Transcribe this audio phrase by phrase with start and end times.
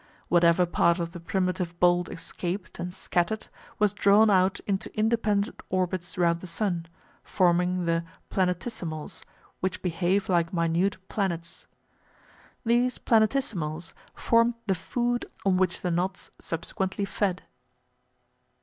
[0.29, 6.17] Whatever part of the primitive bolt escaped and scattered was drawn out into independent orbits
[6.17, 6.87] round the sun,
[7.23, 9.23] forming the "planetesimals"
[9.59, 11.67] which behave like minute planets.
[12.65, 17.43] These planetesimals formed the food on which the knots subsequently fed.